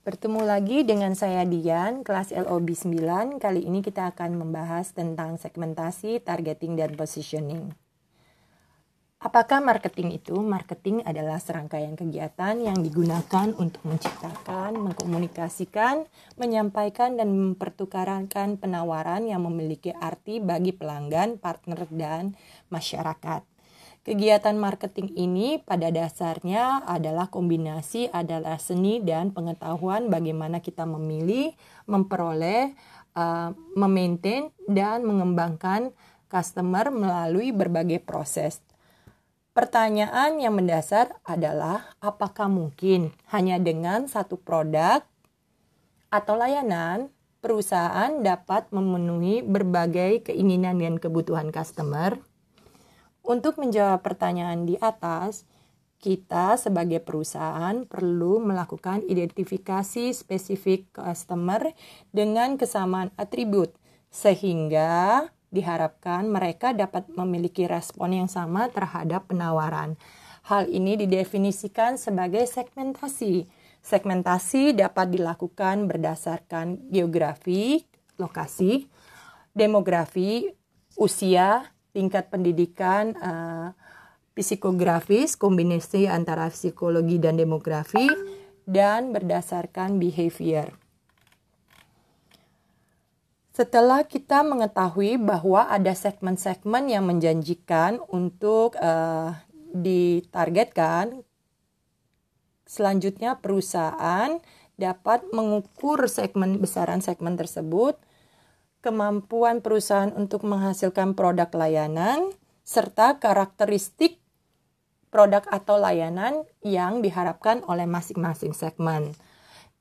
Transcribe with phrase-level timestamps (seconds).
[0.00, 3.36] Bertemu lagi dengan saya Dian, kelas LOB 9.
[3.36, 7.76] Kali ini kita akan membahas tentang segmentasi, targeting, dan positioning.
[9.20, 10.40] Apakah marketing itu?
[10.40, 16.08] Marketing adalah serangkaian kegiatan yang digunakan untuk menciptakan, mengkomunikasikan,
[16.40, 22.40] menyampaikan, dan mempertukarkan penawaran yang memiliki arti bagi pelanggan, partner, dan
[22.72, 23.44] masyarakat.
[24.00, 31.52] Kegiatan marketing ini pada dasarnya adalah kombinasi adalah seni dan pengetahuan bagaimana kita memilih,
[31.84, 32.72] memperoleh,
[33.12, 35.92] uh, memaintain, dan mengembangkan
[36.32, 38.64] customer melalui berbagai proses
[39.50, 45.02] Pertanyaan yang mendasar adalah apakah mungkin hanya dengan satu produk
[46.06, 47.10] atau layanan
[47.42, 52.22] perusahaan dapat memenuhi berbagai keinginan dan kebutuhan customer?
[53.30, 55.46] Untuk menjawab pertanyaan di atas,
[56.02, 61.70] kita sebagai perusahaan perlu melakukan identifikasi spesifik customer
[62.10, 63.70] dengan kesamaan atribut
[64.10, 69.94] sehingga diharapkan mereka dapat memiliki respon yang sama terhadap penawaran.
[70.50, 73.46] Hal ini didefinisikan sebagai segmentasi.
[73.78, 77.86] Segmentasi dapat dilakukan berdasarkan geografi,
[78.18, 78.90] lokasi,
[79.54, 80.50] demografi,
[80.98, 83.74] usia, tingkat pendidikan, uh,
[84.34, 88.06] psikografis, kombinasi antara psikologi dan demografi,
[88.64, 90.70] dan berdasarkan behavior.
[93.50, 99.36] Setelah kita mengetahui bahwa ada segmen-segmen yang menjanjikan untuk uh,
[99.74, 101.26] ditargetkan,
[102.64, 104.38] selanjutnya perusahaan
[104.80, 108.00] dapat mengukur segmen besaran segmen tersebut,
[108.80, 112.32] kemampuan perusahaan untuk menghasilkan produk layanan,
[112.64, 114.20] serta karakteristik
[115.10, 119.12] produk atau layanan yang diharapkan oleh masing-masing segmen.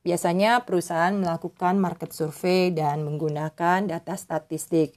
[0.00, 4.96] Biasanya perusahaan melakukan market survey dan menggunakan data statistik.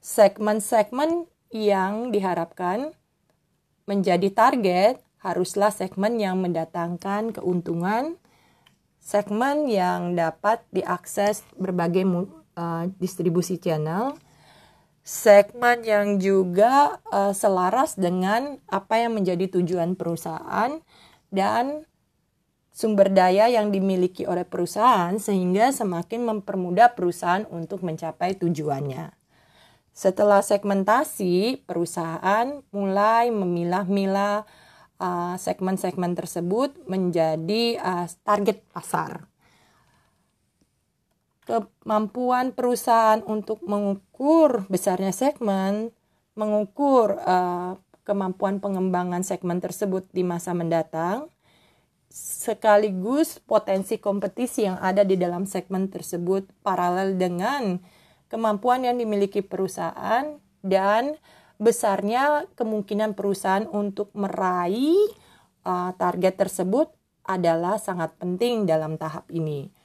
[0.00, 2.96] Segmen-segmen yang diharapkan
[3.84, 8.16] menjadi target haruslah segmen yang mendatangkan keuntungan,
[9.04, 12.08] segmen yang dapat diakses berbagai
[12.58, 14.18] uh, distribusi channel,
[15.06, 20.82] segmen yang juga uh, selaras dengan apa yang menjadi tujuan perusahaan
[21.30, 21.86] dan
[22.74, 29.14] sumber daya yang dimiliki oleh perusahaan sehingga semakin mempermudah perusahaan untuk mencapai tujuannya.
[29.90, 34.46] Setelah segmentasi, perusahaan mulai memilah-milah
[35.02, 39.26] uh, segmen-segmen tersebut menjadi uh, target pasar.
[41.48, 45.96] Kemampuan perusahaan untuk mengukur besarnya segmen,
[46.36, 51.32] mengukur uh, kemampuan pengembangan segmen tersebut di masa mendatang,
[52.12, 57.80] sekaligus potensi kompetisi yang ada di dalam segmen tersebut paralel dengan
[58.28, 61.16] kemampuan yang dimiliki perusahaan dan
[61.56, 65.08] besarnya kemungkinan perusahaan untuk meraih
[65.64, 66.92] uh, target tersebut
[67.28, 69.77] adalah sangat penting dalam tahap ini.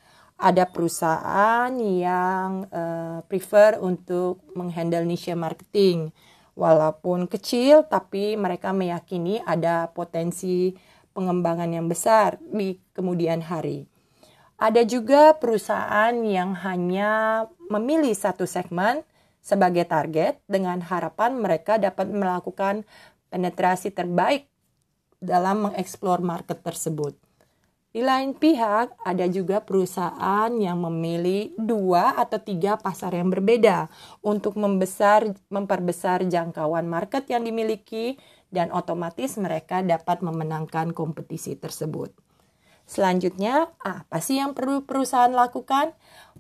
[0.43, 6.11] Ada perusahaan yang uh, prefer untuk menghandle niche marketing,
[6.53, 10.73] walaupun kecil, tapi mereka meyakini ada potensi
[11.13, 13.85] pengembangan yang besar di kemudian hari.
[14.57, 19.01] Ada juga perusahaan yang hanya memilih satu segmen
[19.43, 22.87] sebagai target dengan harapan mereka dapat melakukan
[23.27, 24.47] penetrasi terbaik
[25.19, 27.17] dalam mengeksplor market tersebut.
[27.93, 33.85] Di lain pihak, ada juga perusahaan yang memilih dua atau tiga pasar yang berbeda
[34.25, 38.17] untuk membesar, memperbesar jangkauan market yang dimiliki
[38.49, 42.09] dan otomatis mereka dapat memenangkan kompetisi tersebut.
[42.89, 45.93] Selanjutnya, apa sih yang perlu perusahaan lakukan?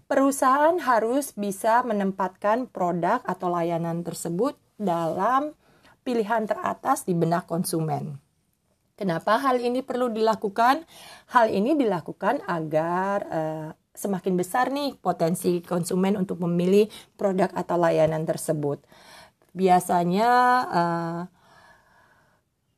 [0.09, 5.53] Perusahaan harus bisa menempatkan produk atau layanan tersebut dalam
[6.01, 8.17] pilihan teratas di benak konsumen.
[8.93, 10.85] Kenapa hal ini perlu dilakukan?
[11.33, 16.85] Hal ini dilakukan agar uh, semakin besar nih potensi konsumen untuk memilih
[17.17, 18.85] produk atau layanan tersebut.
[19.53, 20.29] Biasanya
[20.69, 21.21] uh,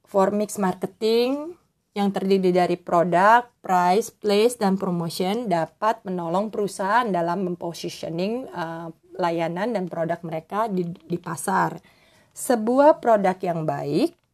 [0.07, 1.59] for mix marketing
[1.95, 9.71] yang terdiri dari produk, price, place, dan promotion dapat menolong perusahaan dalam mempositioning uh, layanan
[9.71, 11.79] dan produk mereka di, di pasar.
[12.35, 14.24] Sebuah produk yang baik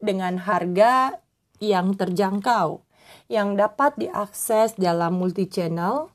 [0.00, 1.20] dengan harga
[1.60, 2.80] yang terjangkau,
[3.28, 6.10] yang dapat diakses dalam multi channel,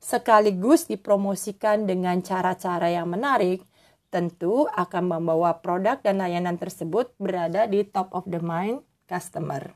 [0.00, 3.64] sekaligus dipromosikan dengan cara-cara yang menarik,
[4.12, 9.72] tentu akan membawa produk dan layanan tersebut berada di top of the mind customer.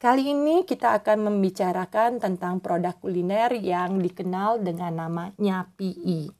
[0.00, 6.39] Kali ini kita akan membicarakan tentang produk kuliner yang dikenal dengan nama Nyapi.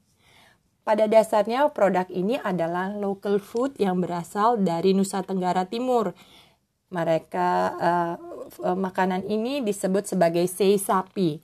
[0.90, 6.10] Pada dasarnya produk ini adalah local food yang berasal dari Nusa Tenggara Timur.
[6.90, 7.48] Mereka
[7.78, 11.38] uh, makanan ini disebut sebagai sei sapi.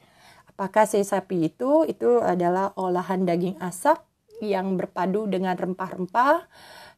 [0.51, 1.87] Apakah sei sapi itu?
[1.87, 4.03] Itu adalah olahan daging asap
[4.43, 6.51] yang berpadu dengan rempah-rempah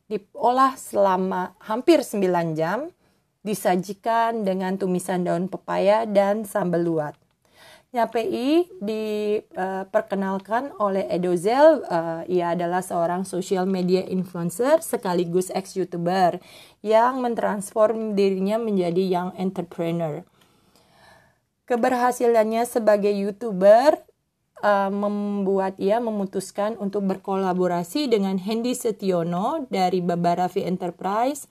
[0.08, 2.88] diolah selama hampir 9 jam
[3.44, 7.27] disajikan dengan tumisan daun pepaya dan sambal luat.
[7.88, 11.80] Nyapei diperkenalkan uh, oleh Edozel.
[11.88, 16.36] Uh, ia adalah seorang social media influencer sekaligus ex-youtuber
[16.84, 20.20] yang mentransform dirinya menjadi young entrepreneur.
[21.64, 23.96] Keberhasilannya sebagai youtuber
[24.60, 31.48] uh, membuat ia memutuskan untuk berkolaborasi dengan Hendy Setiono dari Babaravi Enterprise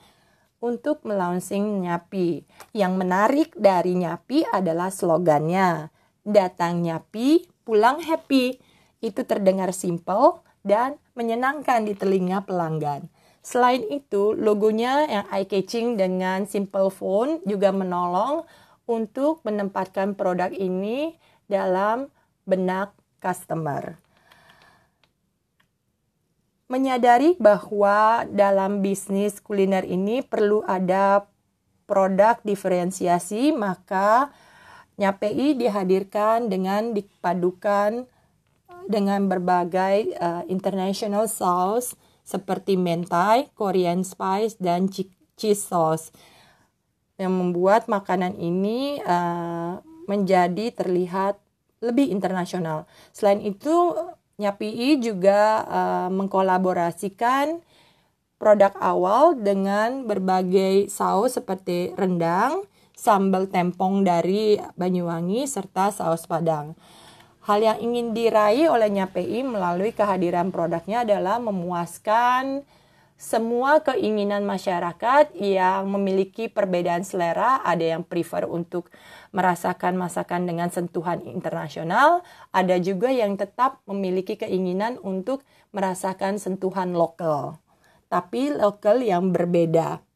[0.61, 2.45] untuk melaunching Nyapi.
[2.77, 5.96] Yang menarik dari Nyapi adalah slogannya,
[6.27, 8.59] datang Nyapi, pulang happy.
[9.00, 13.07] Itu terdengar simple dan menyenangkan di telinga pelanggan.
[13.39, 18.44] Selain itu, logonya yang eye-catching dengan simple font juga menolong
[18.83, 21.15] untuk menempatkan produk ini
[21.47, 22.12] dalam
[22.44, 22.91] benak
[23.23, 23.95] customer
[26.68, 31.23] menyadari bahwa dalam bisnis kuliner ini perlu ada
[31.88, 34.35] produk diferensiasi, maka
[34.97, 38.09] Nyapei dihadirkan dengan dipadukan
[38.89, 41.94] dengan berbagai uh, international sauce
[42.25, 46.09] seperti mentai, Korean spice, dan cheese sauce
[47.15, 49.79] yang membuat makanan ini uh,
[50.09, 51.38] menjadi terlihat
[51.79, 52.89] lebih internasional.
[53.13, 53.94] Selain itu,
[54.38, 57.57] Nyapi juga uh, mengkolaborasikan
[58.38, 66.73] produk awal dengan berbagai saus seperti rendang, sambal tempong dari Banyuwangi, serta saus padang.
[67.45, 72.65] Hal yang ingin diraih oleh Nyapei melalui kehadiran produknya adalah memuaskan
[73.17, 78.94] semua keinginan masyarakat yang memiliki perbedaan selera, ada yang prefer untuk
[79.33, 82.21] merasakan masakan dengan sentuhan internasional,
[82.53, 85.41] ada juga yang tetap memiliki keinginan untuk
[85.73, 87.57] merasakan sentuhan lokal,
[88.05, 90.06] tapi lokal yang berbeda.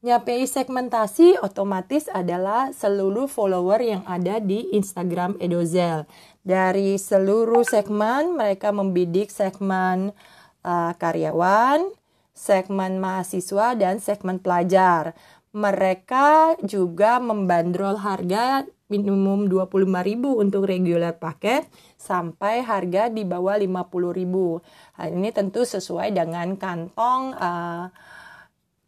[0.00, 6.08] Nyapei segmentasi otomatis adalah seluruh follower yang ada di Instagram Edozel.
[6.40, 10.16] Dari seluruh segmen, mereka membidik segmen
[10.64, 11.84] uh, karyawan,
[12.32, 15.12] segmen mahasiswa, dan segmen pelajar.
[15.52, 19.84] Mereka juga membandrol harga minimum 25.000
[20.32, 21.68] untuk regular paket
[22.00, 24.96] sampai harga di bawah 50.000.
[24.96, 27.92] Hal ini tentu sesuai dengan kantong uh,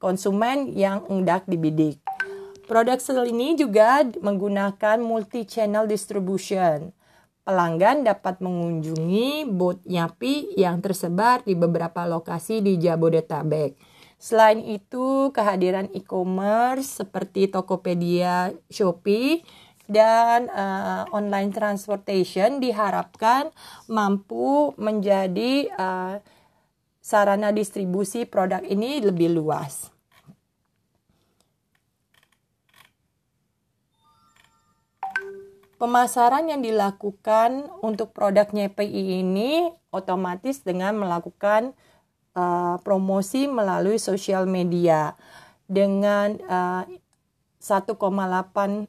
[0.02, 2.02] konsumen yang hendak dibidik.
[2.66, 6.90] Produk sel ini juga menggunakan multi-channel distribution.
[7.42, 13.78] Pelanggan dapat mengunjungi booth Nyapi yang tersebar di beberapa lokasi di Jabodetabek.
[14.18, 19.42] Selain itu, kehadiran e-commerce seperti Tokopedia, Shopee,
[19.90, 23.50] dan uh, online transportation diharapkan
[23.90, 26.22] mampu menjadi uh,
[27.02, 29.90] sarana distribusi produk ini lebih luas.
[35.82, 41.74] Pemasaran yang dilakukan untuk produknya PI ini otomatis dengan melakukan
[42.38, 45.18] uh, promosi melalui sosial media
[45.66, 46.86] dengan uh,
[47.58, 47.98] 1,8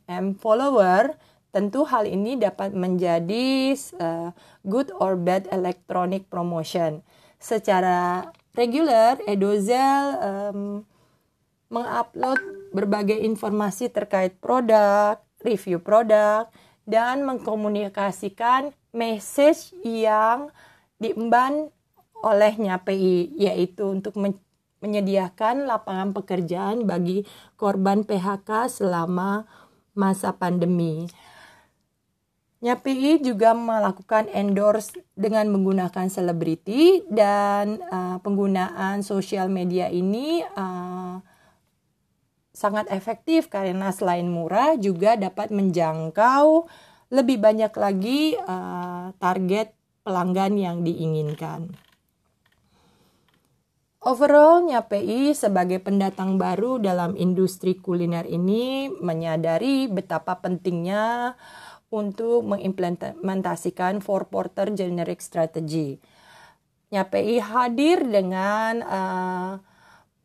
[0.06, 1.18] M follower
[1.50, 4.30] tentu hal ini dapat menjadi uh,
[4.62, 7.02] good or bad electronic promotion.
[7.44, 10.88] Secara reguler, Edozel um,
[11.68, 12.40] mengupload
[12.72, 16.48] berbagai informasi terkait produk, review produk,
[16.88, 20.56] dan mengkomunikasikan message yang
[21.04, 21.68] diemban
[22.24, 24.40] olehnya PI yaitu untuk men
[24.84, 27.24] menyediakan lapangan pekerjaan bagi
[27.56, 29.48] korban PHK selama
[29.96, 31.08] masa pandemi.
[32.64, 41.20] NYAPI juga melakukan endorse dengan menggunakan selebriti dan uh, penggunaan sosial media ini uh,
[42.56, 46.72] sangat efektif karena selain murah juga dapat menjangkau
[47.12, 49.76] lebih banyak lagi uh, target
[50.08, 51.68] pelanggan yang diinginkan.
[54.04, 61.36] Overall, Nyapei sebagai pendatang baru dalam industri kuliner ini menyadari betapa pentingnya
[61.94, 66.02] untuk mengimplementasikan four porter generic strategy.
[66.90, 69.52] Nyapei hadir dengan uh,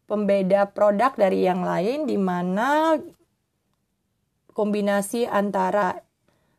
[0.08, 2.96] pembeda produk dari yang lain di mana
[4.56, 6.00] kombinasi antara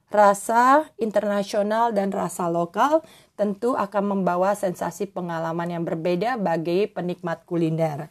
[0.10, 3.02] rasa internasional dan rasa lokal
[3.34, 8.10] tentu akan membawa sensasi pengalaman yang berbeda bagi penikmat kuliner.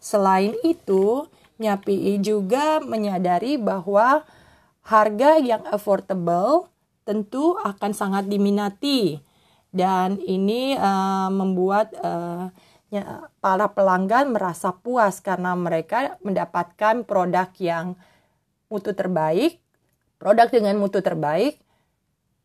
[0.00, 1.28] Selain itu,
[1.58, 4.22] Nyapi juga menyadari bahwa
[4.88, 6.72] harga yang affordable
[7.04, 9.20] tentu akan sangat diminati
[9.68, 12.48] dan ini uh, membuat uh,
[12.88, 18.00] ya, para pelanggan merasa puas karena mereka mendapatkan produk yang
[18.72, 19.60] mutu terbaik,
[20.16, 21.60] produk dengan mutu terbaik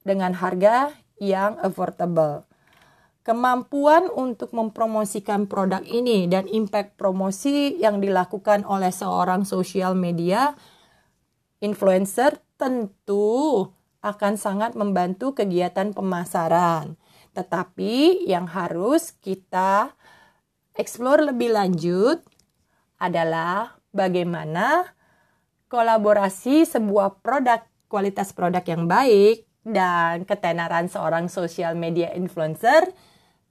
[0.04, 0.92] dengan harga
[1.24, 2.44] yang affordable.
[3.24, 10.52] Kemampuan untuk mempromosikan produk ini dan impact promosi yang dilakukan oleh seorang social media
[11.64, 13.72] influencer tentu
[14.04, 17.00] akan sangat membantu kegiatan pemasaran.
[17.32, 19.96] Tetapi yang harus kita
[20.76, 22.20] explore lebih lanjut
[23.00, 24.92] adalah bagaimana
[25.72, 32.92] kolaborasi sebuah produk kualitas produk yang baik dan ketenaran seorang social media influencer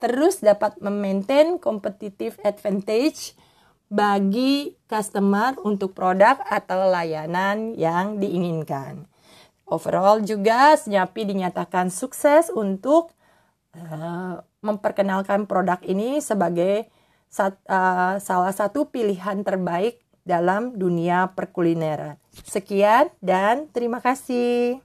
[0.02, 3.38] terus dapat memaintain competitive advantage
[3.92, 9.04] bagi customer untuk produk atau layanan yang diinginkan.
[9.68, 13.12] Overall juga Senyapi dinyatakan sukses untuk
[13.76, 16.88] uh, memperkenalkan produk ini sebagai
[17.28, 22.16] sat, uh, salah satu pilihan terbaik dalam dunia perkulineran.
[22.48, 24.80] Sekian dan terima kasih.